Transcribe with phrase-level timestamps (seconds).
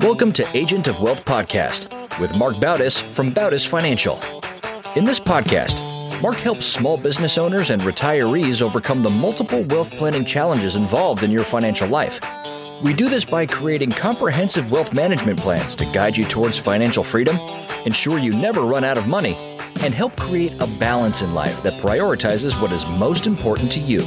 [0.00, 4.20] Welcome to Agent of Wealth Podcast with Mark Bautis from Bautis Financial.
[4.96, 5.80] In this podcast,
[6.20, 11.30] Mark helps small business owners and retirees overcome the multiple wealth planning challenges involved in
[11.30, 12.20] your financial life.
[12.82, 17.38] We do this by creating comprehensive wealth management plans to guide you towards financial freedom,
[17.84, 19.36] ensure you never run out of money,
[19.80, 24.02] and help create a balance in life that prioritizes what is most important to you.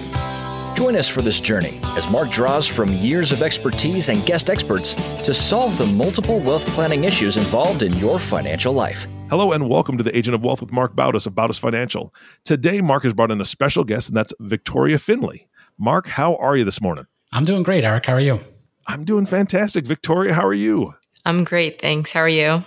[0.79, 4.93] Join us for this journey as Mark draws from years of expertise and guest experts
[5.25, 9.05] to solve the multiple wealth planning issues involved in your financial life.
[9.29, 12.13] Hello and welcome to the Agent of Wealth with Mark Bautis of Bautis Financial.
[12.45, 15.49] Today, Mark has brought in a special guest, and that's Victoria Finley.
[15.77, 17.07] Mark, how are you this morning?
[17.33, 18.05] I'm doing great, Eric.
[18.05, 18.39] How are you?
[18.87, 19.85] I'm doing fantastic.
[19.85, 20.93] Victoria, how are you?
[21.25, 22.13] I'm great, thanks.
[22.13, 22.63] How are you?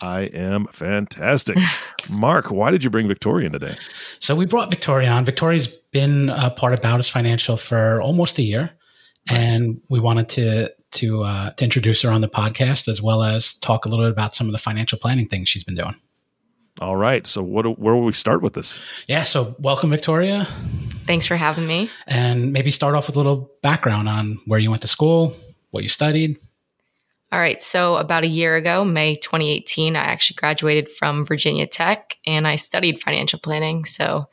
[0.00, 1.56] I am fantastic.
[2.08, 3.76] Mark, why did you bring Victoria in today?
[4.20, 5.24] So we brought Victoria on.
[5.24, 8.70] Victoria's been a part of Bautis Financial for almost a year,
[9.30, 9.48] nice.
[9.48, 13.54] and we wanted to to uh, to introduce her on the podcast as well as
[13.54, 15.94] talk a little bit about some of the financial planning things she's been doing.
[16.80, 17.26] All right.
[17.26, 18.80] So what where will we start with this?
[19.06, 20.46] Yeah, so welcome Victoria.
[21.06, 21.90] Thanks for having me.
[22.06, 25.34] And maybe start off with a little background on where you went to school,
[25.70, 26.38] what you studied.
[27.32, 27.60] All right.
[27.62, 32.54] So, about a year ago, May 2018, I actually graduated from Virginia Tech and I
[32.56, 33.84] studied financial planning.
[33.84, 34.28] So,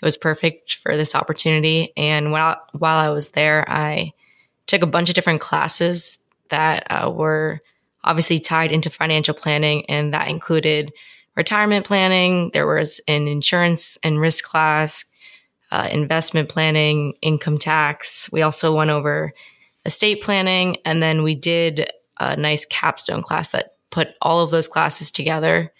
[0.00, 1.92] it was perfect for this opportunity.
[1.96, 4.12] And while, while I was there, I
[4.66, 6.18] took a bunch of different classes
[6.50, 7.60] that uh, were
[8.04, 10.92] obviously tied into financial planning, and that included
[11.34, 12.50] retirement planning.
[12.52, 15.04] There was an insurance and risk class,
[15.72, 18.30] uh, investment planning, income tax.
[18.30, 19.32] We also went over
[19.84, 24.68] estate planning, and then we did a nice capstone class that put all of those
[24.68, 25.72] classes together.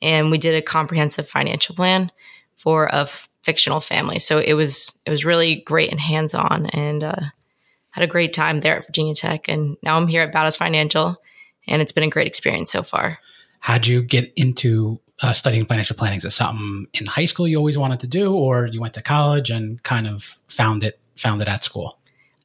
[0.00, 2.10] And we did a comprehensive financial plan
[2.56, 4.18] for a f- fictional family.
[4.18, 7.20] So it was it was really great and hands on, and uh,
[7.90, 9.48] had a great time there at Virginia Tech.
[9.48, 11.16] And now I'm here at Bautis Financial,
[11.66, 13.18] and it's been a great experience so far.
[13.60, 16.18] How'd you get into uh, studying financial planning?
[16.18, 19.02] Is it something in high school you always wanted to do, or you went to
[19.02, 21.98] college and kind of found it found it at school?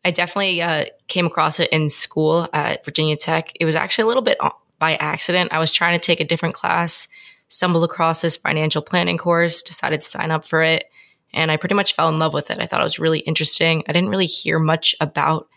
[0.07, 3.51] I definitely uh, came across it in school at Virginia Tech.
[3.59, 4.37] It was actually a little bit
[4.79, 5.51] by accident.
[5.51, 7.09] I was trying to take a different class,
[7.49, 10.85] stumbled across this financial planning course, decided to sign up for it,
[11.33, 12.57] and I pretty much fell in love with it.
[12.57, 13.83] I thought it was really interesting.
[13.85, 15.49] I didn't really hear much about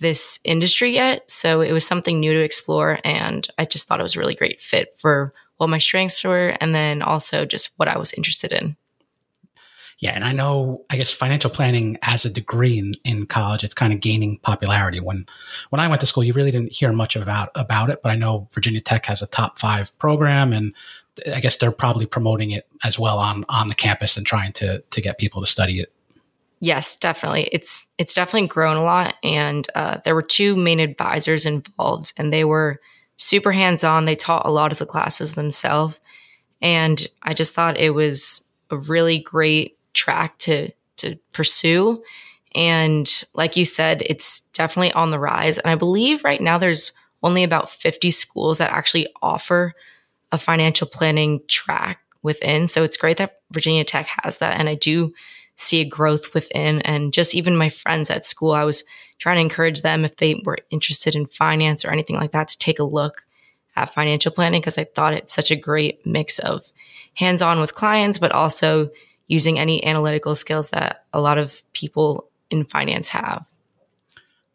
[0.00, 4.02] this industry yet, so it was something new to explore, and I just thought it
[4.02, 7.86] was a really great fit for what my strengths were and then also just what
[7.86, 8.76] I was interested in.
[9.98, 13.72] Yeah, and I know I guess financial planning as a degree in, in college, it's
[13.72, 15.00] kind of gaining popularity.
[15.00, 15.26] When
[15.70, 18.16] when I went to school, you really didn't hear much about about it, but I
[18.16, 20.74] know Virginia Tech has a top five program, and
[21.32, 24.80] I guess they're probably promoting it as well on on the campus and trying to
[24.80, 25.92] to get people to study it.
[26.60, 27.48] Yes, definitely.
[27.52, 32.32] It's it's definitely grown a lot, and uh, there were two main advisors involved, and
[32.32, 32.80] they were
[33.16, 34.04] super hands on.
[34.04, 36.00] They taught a lot of the classes themselves,
[36.60, 42.02] and I just thought it was a really great track to to pursue.
[42.54, 45.58] And like you said, it's definitely on the rise.
[45.58, 46.92] And I believe right now there's
[47.22, 49.74] only about 50 schools that actually offer
[50.32, 52.66] a financial planning track within.
[52.66, 54.58] So it's great that Virginia Tech has that.
[54.58, 55.12] And I do
[55.56, 56.80] see a growth within.
[56.82, 58.84] And just even my friends at school, I was
[59.18, 62.58] trying to encourage them if they were interested in finance or anything like that to
[62.58, 63.26] take a look
[63.76, 66.64] at financial planning because I thought it's such a great mix of
[67.14, 68.90] hands on with clients, but also
[69.28, 73.46] using any analytical skills that a lot of people in finance have.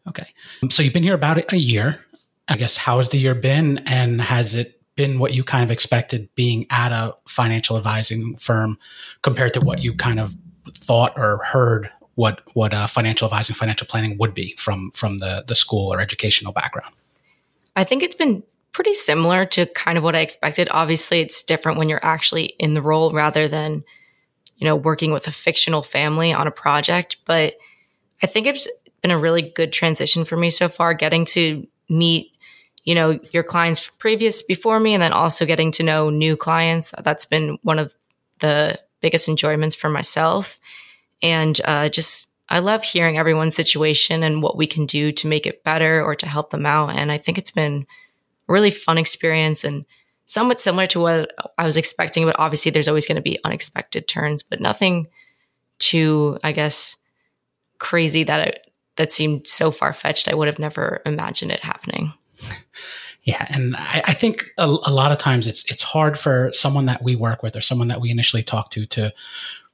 [0.07, 0.27] Okay.
[0.69, 1.99] So you've been here about a year.
[2.47, 5.71] I guess how has the year been and has it been what you kind of
[5.71, 8.77] expected being at a financial advising firm
[9.21, 10.35] compared to what you kind of
[10.75, 15.43] thought or heard what what uh, financial advising financial planning would be from from the
[15.47, 16.93] the school or educational background
[17.75, 18.43] i think it's been
[18.73, 22.73] pretty similar to kind of what i expected obviously it's different when you're actually in
[22.73, 23.83] the role rather than
[24.61, 27.17] you know, working with a fictional family on a project.
[27.25, 27.55] But
[28.21, 28.67] I think it's
[29.01, 32.31] been a really good transition for me so far, getting to meet,
[32.83, 36.93] you know, your clients previous before me and then also getting to know new clients.
[37.03, 37.95] That's been one of
[38.37, 40.59] the biggest enjoyments for myself.
[41.23, 45.47] And uh, just, I love hearing everyone's situation and what we can do to make
[45.47, 46.91] it better or to help them out.
[46.91, 47.87] And I think it's been
[48.47, 49.85] a really fun experience and
[50.31, 54.07] somewhat similar to what I was expecting, but obviously there's always going to be unexpected
[54.07, 55.07] turns, but nothing
[55.77, 56.95] too, I guess,
[57.79, 60.29] crazy that that seemed so far fetched.
[60.29, 62.13] I would have never imagined it happening.
[63.23, 66.85] Yeah, and I, I think a, a, lot of times it's it's hard for someone
[66.85, 69.13] that we work with or someone that we initially talk to to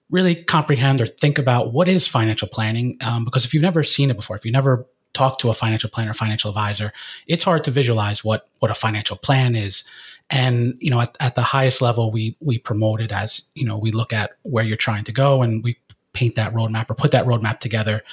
[0.09, 2.97] really comprehend or think about what is financial planning.
[2.99, 5.89] Um, because if you've never seen it before, if you never talk to a financial
[5.89, 6.91] planner, financial advisor,
[7.25, 9.83] it's hard to visualize what what a financial plan is.
[10.29, 13.77] And you know, at, at the highest level, we we promote it as you know
[13.77, 15.77] we look at where you're trying to go and we
[16.13, 18.03] paint that roadmap or put that roadmap together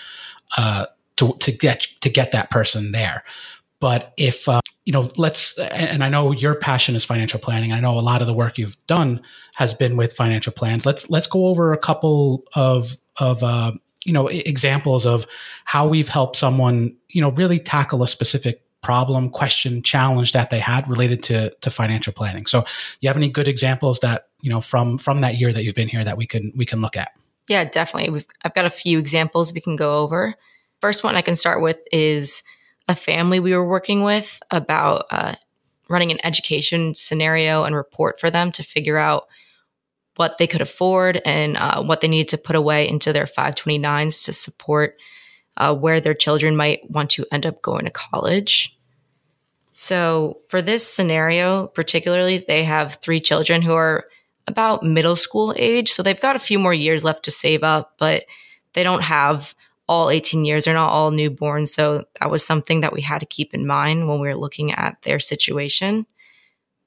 [0.57, 3.25] uh, to to get to get that person there.
[3.81, 7.73] But if uh, you know, let's and I know your passion is financial planning.
[7.73, 9.21] I know a lot of the work you've done
[9.55, 10.85] has been with financial plans.
[10.85, 13.73] Let's let's go over a couple of of uh,
[14.05, 15.27] you know examples of
[15.65, 20.61] how we've helped someone you know really tackle a specific problem, question, challenge that they
[20.61, 22.47] had related to to financial planning.
[22.47, 22.65] So,
[23.01, 25.89] you have any good examples that you know from from that year that you've been
[25.89, 27.13] here that we can we can look at?
[27.49, 28.11] Yeah, definitely.
[28.11, 30.35] We've, I've got a few examples we can go over.
[30.81, 32.43] First one I can start with is
[32.89, 35.35] a family we were working with about uh,
[35.89, 39.27] running an education scenario and report for them to figure out
[40.17, 44.25] what they could afford and uh, what they needed to put away into their 529s
[44.25, 44.97] to support
[45.57, 48.74] uh, where their children might want to end up going to college.
[49.75, 54.05] So, for this scenario, particularly, they have three children who are
[54.47, 55.93] about middle school age.
[55.93, 58.25] So, they've got a few more years left to save up, but
[58.73, 59.55] they don't have
[59.89, 60.65] all 18 years.
[60.65, 61.67] They're not all newborn.
[61.67, 64.73] So, that was something that we had to keep in mind when we were looking
[64.73, 66.07] at their situation.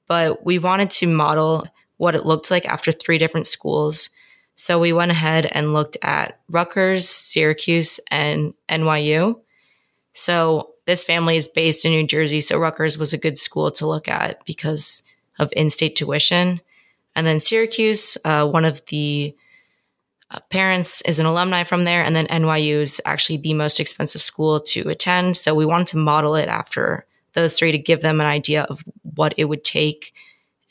[0.06, 1.66] But we wanted to model
[1.98, 4.08] what it looked like after three different schools.
[4.54, 9.40] So we went ahead and looked at Rutgers, Syracuse, and NYU.
[10.14, 12.40] So this family is based in New Jersey.
[12.40, 15.02] So Rutgers was a good school to look at because
[15.38, 16.62] of in state tuition.
[17.14, 19.36] And then Syracuse, uh, one of the
[20.30, 22.02] uh, parents is an alumni from there.
[22.02, 25.36] And then NYU is actually the most expensive school to attend.
[25.36, 27.04] So we wanted to model it after
[27.34, 30.14] those three to give them an idea of what it would take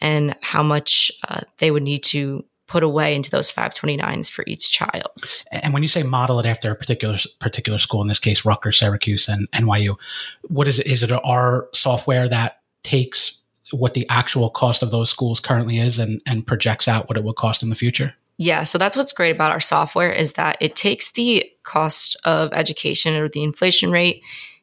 [0.01, 4.71] and how much uh, they would need to put away into those 529s for each
[4.71, 5.43] child.
[5.51, 8.77] And when you say model it after a particular particular school, in this case Rutgers,
[8.77, 9.95] Syracuse, and NYU,
[10.49, 10.87] what is it?
[10.87, 13.39] Is it our software that takes
[13.71, 17.23] what the actual cost of those schools currently is and, and projects out what it
[17.23, 18.13] would cost in the future?
[18.37, 22.51] Yeah, so that's what's great about our software is that it takes the cost of
[22.53, 24.21] education or the inflation rate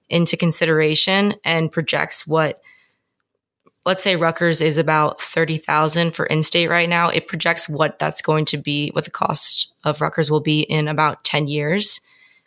[0.09, 2.61] into consideration and projects what
[3.87, 8.45] let's say Rutgers is about 30,000 for in-state right now, it projects what that's going
[8.47, 12.01] to be, what the cost of Rutgers will be in about 10 years,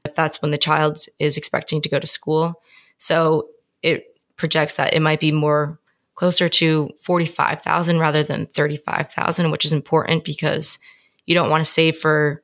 [0.04, 2.62] if that's when the child is expecting to go to school.
[2.98, 3.50] So
[3.84, 5.80] it projects that it might be more
[6.16, 10.80] closer to 45,000 rather than 35,000, which is important because
[11.28, 12.42] you don't want to save for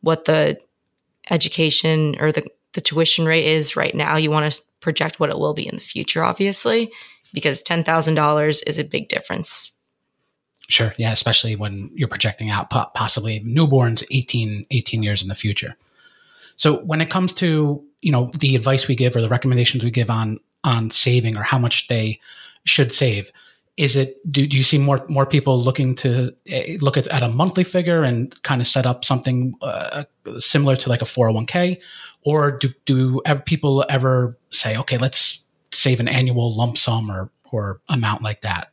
[0.00, 0.58] what the
[1.30, 4.16] education or the, the tuition rate is right now.
[4.16, 6.90] You want to project what it will be in the future, obviously
[7.32, 9.72] because $10,000 is a big difference.
[10.68, 10.94] Sure.
[10.96, 11.12] Yeah.
[11.12, 15.76] Especially when you're projecting out possibly newborns 18, 18 years in the future.
[16.56, 19.90] So when it comes to, you know, the advice we give or the recommendations we
[19.90, 22.20] give on, on saving or how much they
[22.64, 23.30] should save,
[23.76, 27.22] is it, do, do you see more, more people looking to uh, look at, at
[27.22, 30.04] a monthly figure and kind of set up something uh,
[30.38, 31.80] similar to like a 401k?
[32.22, 35.41] Or do, do people ever say, okay, let's
[35.72, 38.68] save an annual lump sum or or amount like that?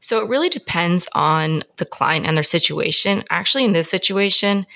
[0.00, 3.22] So it really depends on the client and their situation.
[3.30, 4.66] Actually, in this situation,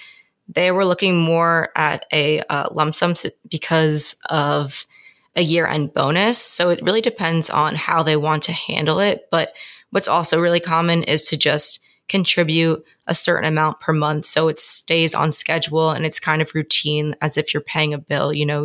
[0.48, 3.14] they were looking more at a uh, lump sum
[3.50, 4.86] because of
[5.34, 6.38] a year end bonus.
[6.38, 9.26] So it really depends on how they want to handle it.
[9.30, 9.52] But
[9.90, 14.60] what's also really common is to just contribute a certain amount per month so it
[14.60, 18.32] stays on schedule and it's kind of routine as if you're paying a bill.
[18.32, 18.64] You know,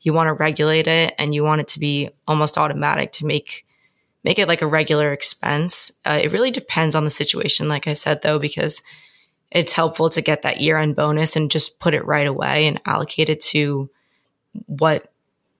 [0.00, 3.66] you want to regulate it and you want it to be almost automatic to make
[4.22, 5.90] make it like a regular expense.
[6.04, 8.82] Uh, it really depends on the situation, like I said, though, because
[9.50, 12.80] it's helpful to get that year end bonus and just put it right away and
[12.84, 13.88] allocate it to
[14.66, 15.12] what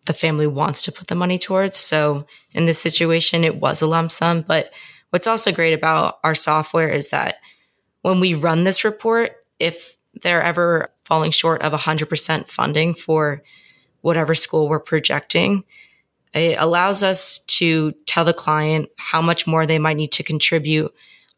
[0.07, 1.79] the family wants to put the money towards.
[1.79, 4.43] So in this situation, it was a lump sum.
[4.43, 4.73] But
[5.11, 7.37] what's also great about our software is that
[8.03, 13.43] when we run this report, if they're ever falling short of 100% funding for
[14.03, 15.65] whatever school we're projecting.
[16.33, 20.93] It allows us to tell the client how much more they might need to contribute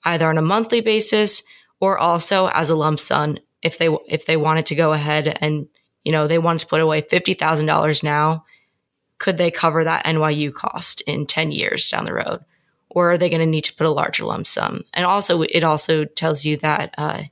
[0.05, 1.43] either on a monthly basis
[1.81, 5.69] or also as a lump sum if they if they wanted to go ahead and
[6.05, 8.45] you know they wanted to put away $50,000 now
[9.19, 12.41] could they cover that NYU cost in 10 years down the road
[12.89, 15.63] or are they going to need to put a larger lump sum and also it
[15.63, 17.23] also tells you that uh,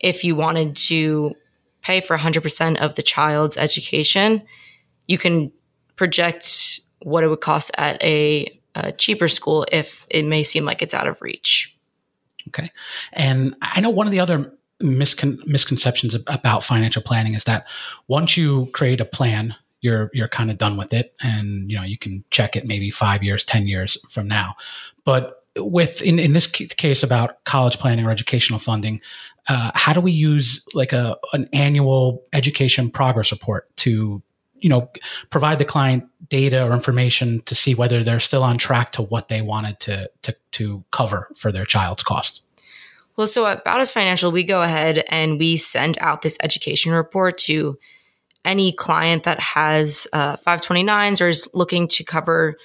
[0.00, 1.34] if you wanted to
[1.86, 4.42] pay for 100% of the child's education,
[5.06, 5.52] you can
[5.94, 10.82] project what it would cost at a, a cheaper school if it may seem like
[10.82, 11.72] it's out of reach.
[12.48, 12.72] Okay.
[13.12, 14.52] And I know one of the other
[14.82, 17.66] miscon- misconceptions about financial planning is that
[18.08, 21.84] once you create a plan, you're you're kind of done with it and you know
[21.84, 24.56] you can check it maybe 5 years 10 years from now
[25.04, 29.02] but with in, in this case about college planning or educational funding
[29.48, 34.22] uh, how do we use like a an annual education progress report to
[34.58, 34.90] you know
[35.30, 39.28] provide the client data or information to see whether they're still on track to what
[39.28, 42.42] they wanted to to, to cover for their child's cost
[43.16, 47.38] well so at Bautis Financial we go ahead and we send out this education report
[47.38, 47.78] to
[48.44, 52.56] any client that has uh, 529s or is looking to cover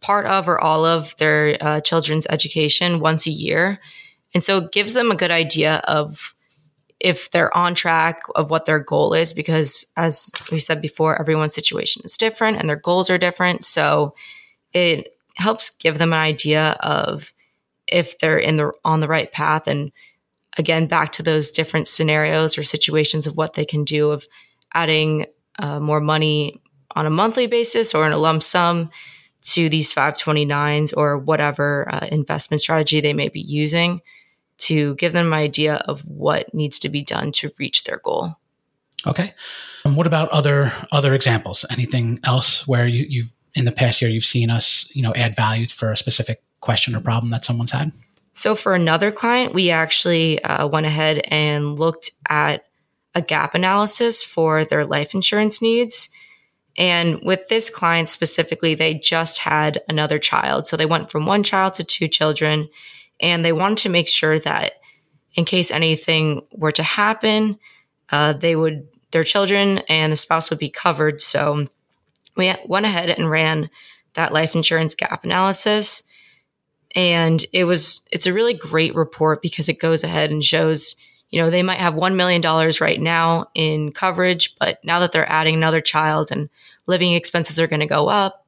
[0.00, 3.80] part of or all of their uh, children's education once a year
[4.34, 6.34] and so it gives them a good idea of
[7.00, 11.54] if they're on track of what their goal is, because as we said before, everyone's
[11.54, 13.64] situation is different and their goals are different.
[13.64, 14.14] So
[14.72, 17.32] it helps give them an idea of
[17.86, 19.92] if they're in the on the right path and
[20.56, 24.26] again back to those different scenarios or situations of what they can do of
[24.72, 25.26] adding
[25.58, 26.62] uh, more money
[26.96, 28.90] on a monthly basis or in a lump sum
[29.42, 34.00] to these 529s or whatever uh, investment strategy they may be using
[34.58, 38.36] to give them an idea of what needs to be done to reach their goal.
[39.06, 39.34] Okay.
[39.84, 41.64] Um, what about other other examples?
[41.70, 45.36] Anything else where you, you've in the past year you've seen us, you know, add
[45.36, 47.92] value for a specific question or problem that someone's had?
[48.32, 52.64] So for another client, we actually uh, went ahead and looked at
[53.14, 56.08] a gap analysis for their life insurance needs.
[56.76, 60.66] And with this client specifically, they just had another child.
[60.66, 62.68] So they went from one child to two children
[63.20, 64.74] and they wanted to make sure that
[65.34, 67.58] in case anything were to happen,
[68.10, 71.22] uh, they would their children and the spouse would be covered.
[71.22, 71.68] So
[72.36, 73.70] we went ahead and ran
[74.14, 76.02] that life insurance gap analysis,
[76.94, 80.96] and it was it's a really great report because it goes ahead and shows
[81.30, 82.40] you know they might have $1 million
[82.80, 86.48] right now in coverage but now that they're adding another child and
[86.86, 88.46] living expenses are going to go up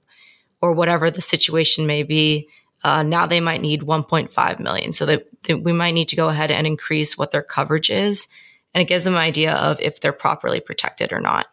[0.61, 2.49] or whatever the situation may be
[2.85, 4.93] uh, now they might need 1.5 million.
[4.93, 8.29] So that, that we might need to go ahead and increase what their coverage is.
[8.75, 11.47] And it gives them an idea of if they're properly protected or not.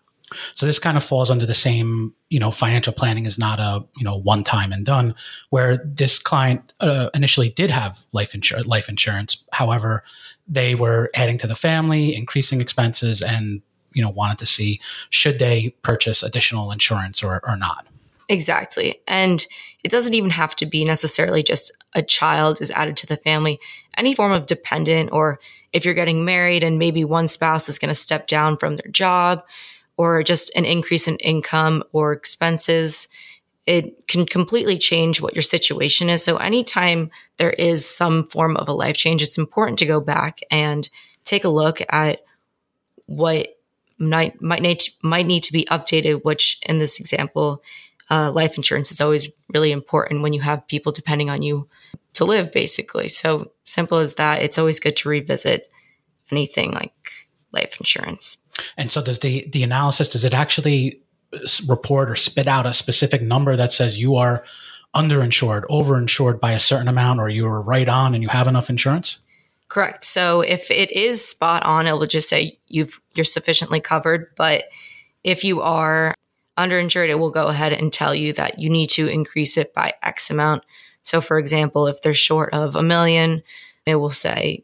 [0.55, 3.83] So this kind of falls under the same, you know, financial planning is not a,
[3.97, 5.15] you know, one time and done
[5.49, 9.43] where this client uh, initially did have life insurance, life insurance.
[9.51, 10.03] However,
[10.47, 13.61] they were adding to the family, increasing expenses and,
[13.93, 17.85] you know, wanted to see should they purchase additional insurance or, or not.
[18.29, 19.01] Exactly.
[19.07, 19.45] And
[19.83, 23.59] it doesn't even have to be necessarily just a child is added to the family.
[23.97, 25.39] Any form of dependent, or
[25.73, 28.91] if you're getting married and maybe one spouse is going to step down from their
[28.91, 29.43] job,
[29.97, 33.07] or just an increase in income or expenses,
[33.65, 36.23] it can completely change what your situation is.
[36.23, 40.39] So, anytime there is some form of a life change, it's important to go back
[40.49, 40.89] and
[41.23, 42.21] take a look at
[43.05, 43.59] what
[43.99, 46.23] might might need to, might need to be updated.
[46.23, 47.61] Which, in this example,
[48.09, 51.67] uh, life insurance is always really important when you have people depending on you
[52.13, 53.07] to live, basically.
[53.07, 54.41] So simple as that.
[54.41, 55.69] It's always good to revisit
[56.31, 56.93] anything like
[57.51, 58.37] life insurance.
[58.77, 61.01] And so, does the the analysis does it actually
[61.67, 64.43] report or spit out a specific number that says you are
[64.95, 68.69] underinsured, overinsured by a certain amount, or you are right on and you have enough
[68.69, 69.17] insurance?
[69.69, 70.03] Correct.
[70.03, 74.27] So if it is spot on, it will just say you've you're sufficiently covered.
[74.35, 74.65] But
[75.23, 76.13] if you are
[76.57, 79.93] underinsured, it will go ahead and tell you that you need to increase it by
[80.03, 80.63] X amount.
[81.03, 83.43] So, for example, if they're short of a million,
[83.85, 84.63] it will say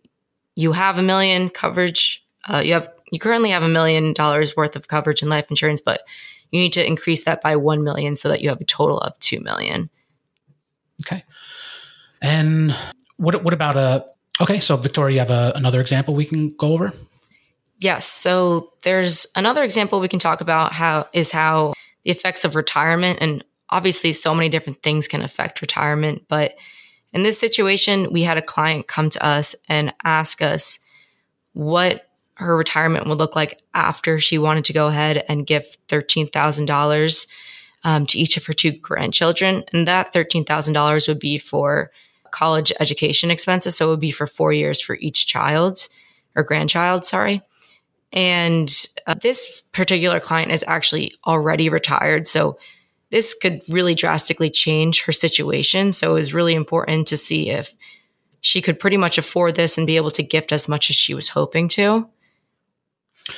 [0.55, 2.23] you have a million coverage.
[2.47, 5.81] Uh, you have you currently have a million dollars worth of coverage in life insurance,
[5.81, 6.01] but
[6.51, 9.17] you need to increase that by one million so that you have a total of
[9.19, 9.89] two million.
[11.01, 11.23] Okay.
[12.21, 12.75] And
[13.17, 14.05] what what about a
[14.41, 14.59] okay?
[14.59, 16.93] So Victoria, you have a, another example we can go over.
[17.79, 18.07] Yes.
[18.07, 21.73] So there's another example we can talk about how is how
[22.09, 26.55] the effects of retirement and obviously so many different things can affect retirement, but
[27.13, 30.79] in this situation, we had a client come to us and ask us
[31.53, 37.27] what her retirement would look like after she wanted to go ahead and give $13,000
[37.83, 39.63] um, to each of her two grandchildren.
[39.71, 41.91] And that $13,000 would be for
[42.31, 43.77] college education expenses.
[43.77, 45.87] So it would be for four years for each child
[46.35, 47.41] or grandchild, sorry.
[48.11, 48.73] And
[49.05, 52.27] uh, this particular client is actually already retired.
[52.27, 52.57] So
[53.11, 55.91] this could really drastically change her situation.
[55.91, 57.75] So it was really important to see if
[58.41, 61.13] she could pretty much afford this and be able to gift as much as she
[61.13, 62.07] was hoping to.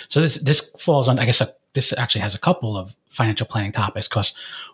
[0.08, 3.48] So this this falls on, I guess, a, this actually has a couple of financial
[3.48, 4.08] planning topics.
[4.08, 4.34] Because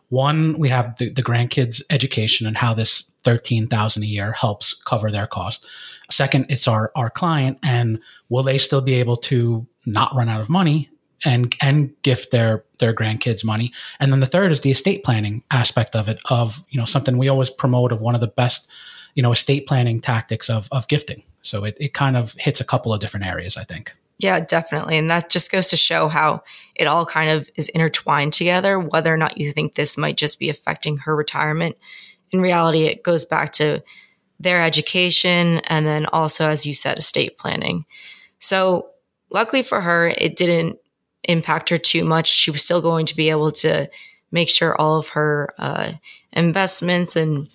[0.10, 4.74] one, we have the, the grandkids' education and how this thirteen thousand a year helps
[4.74, 5.66] cover their cost.
[6.10, 8.00] Second, it's our our client, and
[8.30, 10.90] will they still be able to not run out of money
[11.26, 13.74] and and gift their their grandkids money.
[14.00, 17.18] And then the third is the estate planning aspect of it, of you know something
[17.18, 18.68] we always promote of one of the best
[19.16, 21.24] you know estate planning tactics of of gifting.
[21.42, 23.94] So it it kind of hits a couple of different areas, I think.
[24.20, 24.98] Yeah, definitely.
[24.98, 26.44] And that just goes to show how
[26.76, 30.40] it all kind of is intertwined together, whether or not you think this might just
[30.40, 31.78] be affecting her retirement.
[32.32, 33.84] In reality, it goes back to
[34.40, 37.86] their education and then also, as you said, estate planning.
[38.40, 38.90] So,
[39.32, 40.78] luckily for her, it didn't
[41.24, 42.28] impact her too much.
[42.28, 43.90] She was still going to be able to
[44.32, 45.94] make sure all of her uh,
[46.34, 47.50] investments and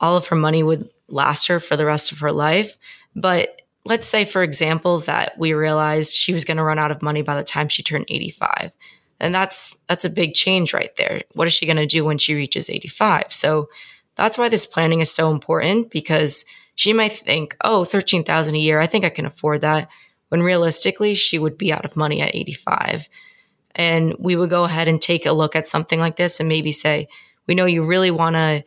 [0.00, 2.76] all of her money would last her for the rest of her life.
[3.14, 7.02] But let's say, for example, that we realized she was going to run out of
[7.02, 8.72] money by the time she turned 85.
[9.18, 11.22] And that's that's a big change right there.
[11.32, 13.32] What is she going to do when she reaches 85?
[13.32, 13.68] So
[14.16, 16.44] that's why this planning is so important because
[16.74, 19.88] she might think, "Oh, 13,000 a year, I think I can afford that."
[20.28, 23.08] When realistically, she would be out of money at 85.
[23.74, 26.72] And we would go ahead and take a look at something like this and maybe
[26.72, 27.08] say,
[27.46, 28.64] "We know you really want to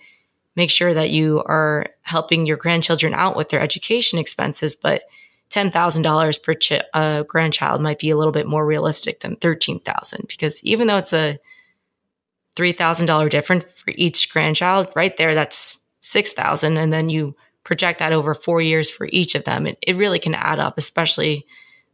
[0.55, 5.03] make sure that you are helping your grandchildren out with their education expenses, but
[5.49, 10.63] $10,000 per ch- uh, grandchild might be a little bit more realistic than 13,000 because
[10.63, 11.39] even though it's a
[12.55, 18.33] $3,000 difference for each grandchild, right there that's 6,000 and then you project that over
[18.33, 19.67] 4 years for each of them.
[19.67, 21.45] It, it really can add up especially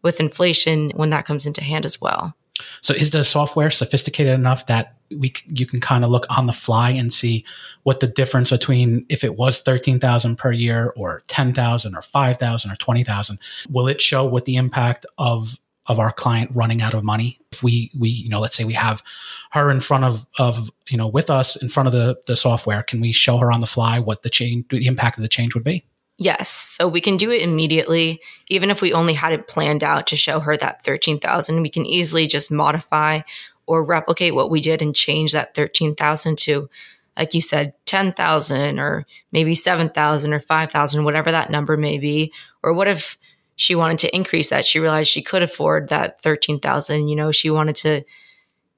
[0.02, 2.36] with inflation when that comes into hand as well.
[2.82, 6.54] So is the software sophisticated enough that we you can kind of look on the
[6.54, 7.44] fly and see
[7.84, 12.76] what the difference between if it was 13,000 per year or 10,000 or 5,000 or
[12.76, 17.40] 20,000 will it show what the impact of of our client running out of money
[17.52, 19.04] if we we you know let's say we have
[19.52, 22.84] her in front of of you know with us in front of the the software
[22.84, 25.54] can we show her on the fly what the change the impact of the change
[25.54, 25.86] would be
[26.18, 26.50] Yes.
[26.50, 28.22] So we can do it immediately.
[28.48, 31.86] Even if we only had it planned out to show her that 13,000, we can
[31.86, 33.22] easily just modify
[33.68, 36.70] or replicate what we did and change that 13,000 to,
[37.18, 42.32] like you said, 10,000 or maybe 7,000 or 5,000, whatever that number may be.
[42.64, 43.18] Or what if
[43.56, 44.66] she wanted to increase that?
[44.66, 47.08] She realized she could afford that 13,000.
[47.08, 48.04] You know, she wanted to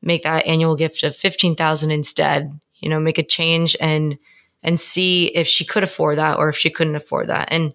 [0.02, 4.18] make that annual gift of 15,000 instead, you know, make a change and
[4.64, 7.48] and see if she could afford that or if she couldn't afford that.
[7.52, 7.74] And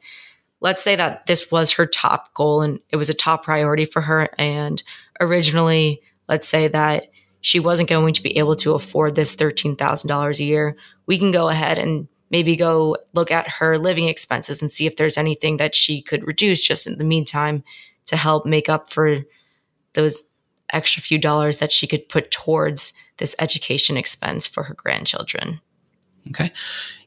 [0.61, 4.01] let's say that this was her top goal and it was a top priority for
[4.01, 4.29] her.
[4.39, 4.83] And
[5.21, 7.07] originally, let's say that
[7.41, 10.77] she wasn't going to be able to afford this $13,000 a year.
[11.07, 14.97] We can go ahead and maybe go look at her living expenses and see if
[14.97, 17.63] there's anything that she could reduce just in the meantime
[18.07, 19.21] to help make up for
[19.93, 20.25] those
[20.73, 25.61] extra few dollars that she could put towards this education expense for her grandchildren.
[26.29, 26.53] Okay.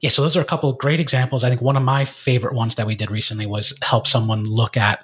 [0.02, 0.10] Yeah.
[0.10, 1.44] So those are a couple great examples.
[1.44, 4.78] I think one of my favorite ones that we did recently was help someone look
[4.78, 5.04] at.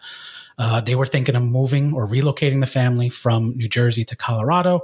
[0.58, 4.82] Uh, they were thinking of moving or relocating the family from New Jersey to Colorado,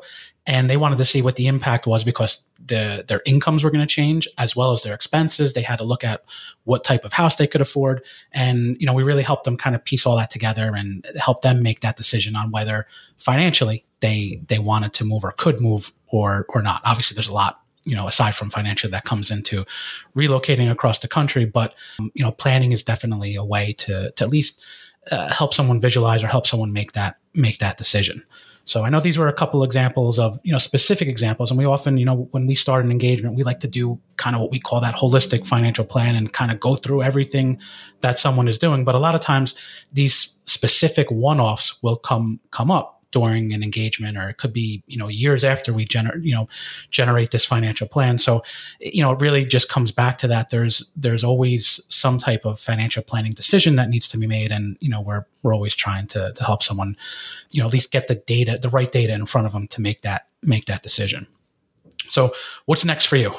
[0.48, 3.86] and they wanted to see what the impact was because the, their incomes were going
[3.86, 5.54] to change as well as their expenses.
[5.54, 6.24] They had to look at
[6.64, 9.76] what type of house they could afford, and you know we really helped them kind
[9.76, 14.42] of piece all that together and help them make that decision on whether financially they
[14.48, 16.82] they wanted to move or could move or or not.
[16.86, 19.64] Obviously, there's a lot you know, aside from financial that comes into
[20.14, 21.46] relocating across the country.
[21.46, 24.62] But, um, you know, planning is definitely a way to, to at least
[25.10, 28.26] uh, help someone visualize or help someone make that, make that decision.
[28.68, 31.50] So I know these were a couple examples of, you know, specific examples.
[31.50, 34.36] And we often, you know, when we start an engagement, we like to do kind
[34.36, 37.60] of what we call that holistic financial plan and kind of go through everything
[38.02, 38.84] that someone is doing.
[38.84, 39.56] But a lot of times
[39.94, 44.98] these specific one-offs will come, come up during an engagement or it could be you
[44.98, 46.48] know years after we generate you know
[46.92, 48.20] generate this financial plan.
[48.20, 48.44] So
[48.80, 50.52] you know it really just comes back to that.
[50.52, 54.78] There's there's always some type of financial planning decision that needs to be made and
[54.82, 56.96] you know we're we're always trying to to help someone
[57.50, 59.82] you know at least get the data the right data in front of them to
[59.82, 61.26] make that make that decision.
[62.08, 62.34] So
[62.66, 63.34] what's next for you?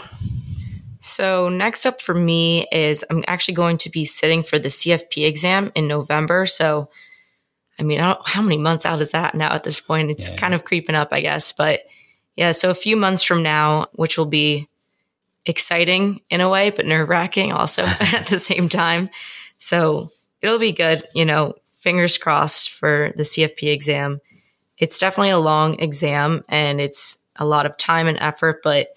[1.00, 5.24] So next up for me is i'm actually going to be sitting for the cfp
[5.24, 6.44] exam in november.
[6.44, 6.90] So
[7.78, 10.10] I mean, I how many months out is that now at this point?
[10.10, 11.52] It's yeah, kind of creeping up, I guess.
[11.52, 11.80] But
[12.36, 14.68] yeah, so a few months from now, which will be
[15.46, 19.08] exciting in a way, but nerve wracking also at the same time.
[19.58, 20.10] So
[20.42, 24.20] it'll be good, you know, fingers crossed for the CFP exam.
[24.76, 28.88] It's definitely a long exam and it's a lot of time and effort, but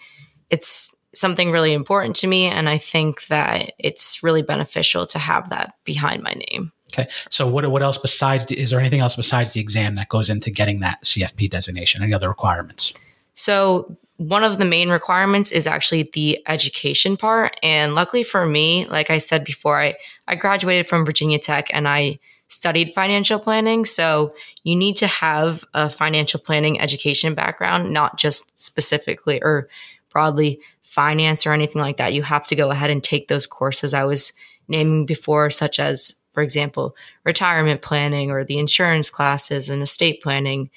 [0.50, 2.46] it's something really important to me.
[2.46, 6.72] And I think that it's really beneficial to have that behind my name.
[6.94, 7.10] Okay.
[7.30, 10.30] So what what else besides the, is there anything else besides the exam that goes
[10.30, 12.04] into getting that CFP designation?
[12.04, 12.94] Any other requirements?
[13.34, 17.56] So one of the main requirements is actually the education part.
[17.64, 19.96] And luckily for me, like I said before, I,
[20.28, 23.86] I graduated from Virginia Tech and I studied financial planning.
[23.86, 29.70] So you need to have a financial planning education background, not just specifically or
[30.10, 32.14] broadly finance or anything like that.
[32.14, 34.34] You have to go ahead and take those courses I was
[34.68, 40.70] naming before, such as, for example, retirement planning or the insurance classes and estate planning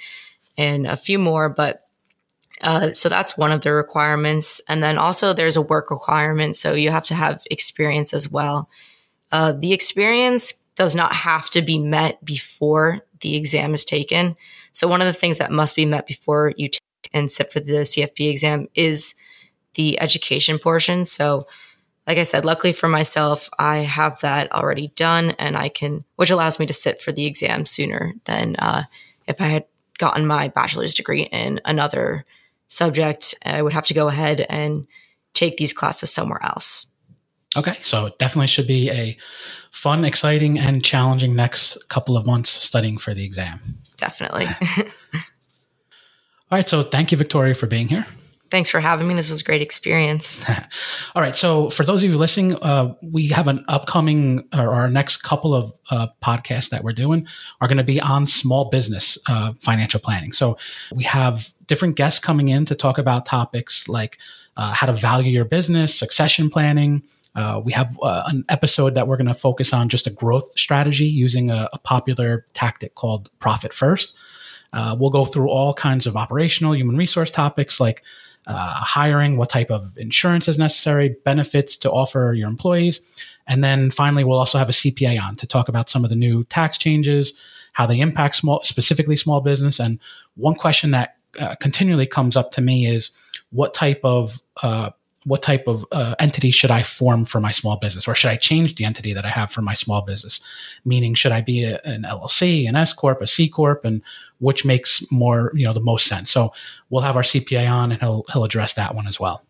[0.56, 1.48] and a few more.
[1.48, 1.86] But
[2.60, 4.60] uh, so that's one of the requirements.
[4.68, 6.56] And then also there's a work requirement.
[6.56, 8.68] So you have to have experience as well.
[9.30, 14.36] Uh, the experience does not have to be met before the exam is taken.
[14.72, 16.80] So one of the things that must be met before you take
[17.12, 19.14] and sit for the CFP exam is
[19.74, 21.04] the education portion.
[21.04, 21.46] So
[22.06, 26.30] like I said, luckily for myself, I have that already done and I can, which
[26.30, 28.84] allows me to sit for the exam sooner than uh,
[29.26, 29.64] if I had
[29.98, 32.24] gotten my bachelor's degree in another
[32.68, 33.34] subject.
[33.44, 34.86] I would have to go ahead and
[35.32, 36.86] take these classes somewhere else.
[37.56, 39.16] Okay, so it definitely should be a
[39.70, 43.78] fun, exciting, and challenging next couple of months studying for the exam.
[43.96, 44.46] Definitely.
[46.50, 48.06] All right, so thank you, Victoria, for being here.
[48.54, 49.14] Thanks for having me.
[49.14, 50.40] This was a great experience.
[51.16, 51.34] All right.
[51.34, 55.56] So, for those of you listening, uh, we have an upcoming or our next couple
[55.56, 57.26] of uh, podcasts that we're doing
[57.60, 60.32] are going to be on small business uh, financial planning.
[60.32, 60.56] So,
[60.92, 64.18] we have different guests coming in to talk about topics like
[64.56, 67.02] uh, how to value your business, succession planning.
[67.34, 70.48] Uh, we have uh, an episode that we're going to focus on just a growth
[70.56, 74.14] strategy using a, a popular tactic called profit first.
[74.72, 78.04] we'll go through all kinds of operational human resource topics like
[78.46, 83.00] uh, hiring, what type of insurance is necessary, benefits to offer your employees.
[83.46, 86.16] And then finally, we'll also have a CPA on to talk about some of the
[86.16, 87.32] new tax changes,
[87.72, 89.78] how they impact small, specifically small business.
[89.78, 89.98] And
[90.36, 93.10] one question that uh, continually comes up to me is
[93.50, 94.90] what type of uh,
[95.24, 98.36] what type of uh, entity should I form for my small business, or should I
[98.36, 100.40] change the entity that I have for my small business?
[100.84, 104.02] Meaning, should I be a, an LLC, an S corp, a C corp, and
[104.44, 106.30] which makes more you know the most sense?
[106.30, 106.52] So
[106.90, 109.44] we'll have our CPA on, and he'll he'll address that one as well.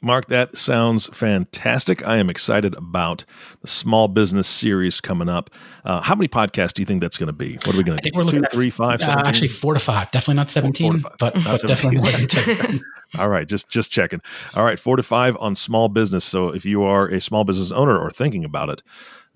[0.00, 2.06] Mark, that sounds fantastic.
[2.06, 3.24] I am excited about
[3.62, 5.50] the small business series coming up.
[5.84, 7.54] Uh, how many podcasts do you think that's going to be?
[7.64, 8.16] What are we going to do?
[8.16, 10.08] We're Two, at three, five, uh, actually four to five.
[10.12, 11.68] Definitely not seventeen, four, four but, not but 17.
[11.68, 12.84] definitely more than two.
[13.18, 14.20] All right, just just checking.
[14.54, 16.24] All right, four to five on small business.
[16.24, 18.82] So if you are a small business owner or thinking about it,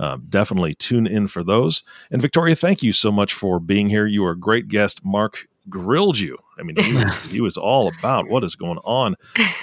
[0.03, 1.85] um, definitely tune in for those.
[2.11, 4.05] And Victoria, thank you so much for being here.
[4.05, 5.05] You are a great guest.
[5.05, 6.37] Mark grilled you.
[6.59, 9.15] I mean, he was, he was all about what is going on.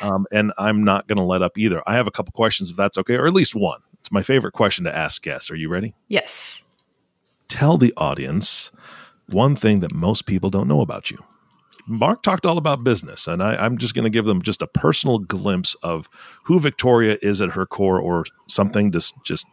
[0.02, 1.84] Um, and I'm not going to let up either.
[1.86, 3.82] I have a couple questions, if that's okay, or at least one.
[4.00, 5.52] It's my favorite question to ask guests.
[5.52, 5.94] Are you ready?
[6.08, 6.64] Yes.
[7.50, 8.72] Tell the audience
[9.28, 11.18] one thing that most people don't know about you.
[11.86, 14.68] Mark talked all about business, and I, I'm just going to give them just a
[14.68, 16.08] personal glimpse of
[16.44, 19.46] who Victoria is at her core, or something just just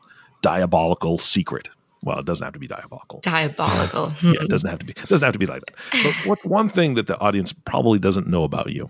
[0.47, 1.69] diabolical secret.
[2.05, 3.19] Well, it doesn't have to be diabolical.
[3.21, 4.13] Diabolical.
[4.23, 4.93] yeah, it doesn't have to be.
[4.93, 5.75] It doesn't have to be like that.
[6.05, 8.89] But what's one thing that the audience probably doesn't know about you?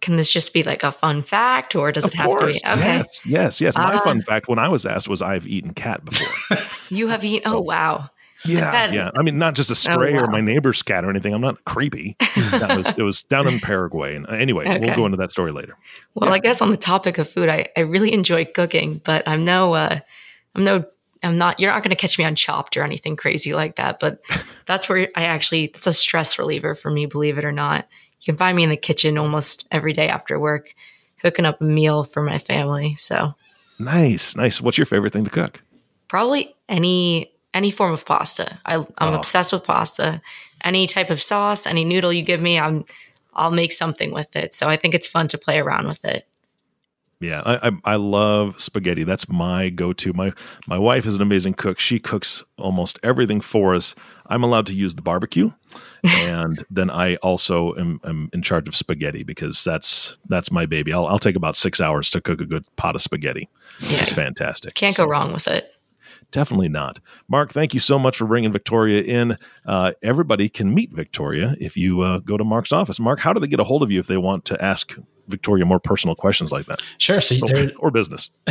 [0.00, 2.60] Can this just be like a fun fact, or does of it have course.
[2.60, 2.72] to be?
[2.74, 2.96] Okay.
[2.98, 3.76] Yes, yes, yes.
[3.76, 6.58] My uh, fun fact when I was asked was I've eaten cat before.
[6.90, 7.50] you have eaten?
[7.50, 8.08] So, oh, wow.
[8.46, 9.10] Yeah, yeah.
[9.16, 10.24] I mean, not just a oh, stray oh, wow.
[10.24, 11.32] or my neighbor's cat or anything.
[11.32, 12.16] I'm not creepy.
[12.36, 14.16] was, it was down in Paraguay.
[14.16, 14.78] And uh, anyway, okay.
[14.78, 15.76] we'll go into that story later.
[16.14, 16.36] Well, yeah.
[16.36, 19.74] I guess on the topic of food, I, I really enjoy cooking, but I'm no
[19.74, 20.00] uh,
[20.54, 20.84] I'm no
[21.24, 23.98] I'm not, you're not going to catch me on chopped or anything crazy like that.
[23.98, 24.20] But
[24.66, 27.88] that's where I actually, it's a stress reliever for me, believe it or not.
[28.20, 30.74] You can find me in the kitchen almost every day after work,
[31.20, 32.94] cooking up a meal for my family.
[32.96, 33.34] So
[33.78, 34.60] nice, nice.
[34.60, 35.62] What's your favorite thing to cook?
[36.08, 38.58] Probably any, any form of pasta.
[38.66, 39.14] I, am oh.
[39.14, 40.20] obsessed with pasta.
[40.62, 42.84] Any type of sauce, any noodle you give me, I'm,
[43.32, 44.54] I'll make something with it.
[44.54, 46.26] So I think it's fun to play around with it.
[47.20, 49.04] Yeah, I, I, I love spaghetti.
[49.04, 50.12] That's my go-to.
[50.12, 50.32] My
[50.66, 51.78] my wife is an amazing cook.
[51.78, 53.94] She cooks almost everything for us.
[54.26, 55.52] I'm allowed to use the barbecue,
[56.02, 60.92] and then I also am, am, in charge of spaghetti because that's that's my baby.
[60.92, 63.48] I'll I'll take about six hours to cook a good pot of spaghetti.
[63.80, 64.02] Yeah.
[64.02, 64.74] It's fantastic.
[64.74, 65.04] Can't so.
[65.04, 65.73] go wrong with it.
[66.34, 67.00] Definitely not.
[67.28, 69.36] Mark, thank you so much for bringing Victoria in.
[69.64, 72.98] Uh, everybody can meet Victoria if you uh, go to Mark's office.
[72.98, 74.96] Mark, how do they get a hold of you if they want to ask
[75.28, 76.80] Victoria more personal questions like that?
[76.98, 77.20] Sure.
[77.20, 78.30] So or, or business.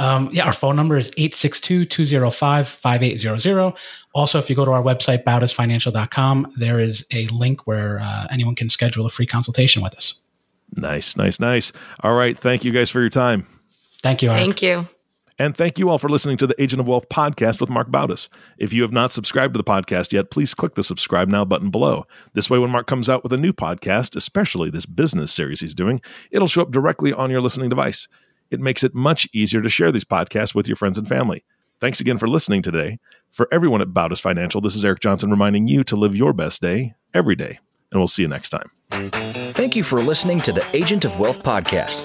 [0.00, 3.76] um, yeah, our phone number is 862-205-5800.
[4.12, 8.56] Also, if you go to our website, bautisfinancial.com, there is a link where uh, anyone
[8.56, 10.14] can schedule a free consultation with us.
[10.74, 11.72] Nice, nice, nice.
[12.00, 12.36] All right.
[12.36, 13.46] Thank you guys for your time.
[14.02, 14.30] Thank you.
[14.30, 14.40] Eric.
[14.40, 14.88] Thank you.
[15.38, 18.28] And thank you all for listening to the Agent of Wealth podcast with Mark Bautis.
[18.56, 21.70] If you have not subscribed to the podcast yet, please click the subscribe now button
[21.70, 22.06] below.
[22.32, 25.74] This way, when Mark comes out with a new podcast, especially this business series he's
[25.74, 28.08] doing, it'll show up directly on your listening device.
[28.50, 31.44] It makes it much easier to share these podcasts with your friends and family.
[31.80, 32.98] Thanks again for listening today.
[33.30, 36.62] For everyone at Bautis Financial, this is Eric Johnson reminding you to live your best
[36.62, 37.58] day every day.
[37.92, 38.70] And we'll see you next time.
[39.52, 42.04] Thank you for listening to the Agent of Wealth podcast.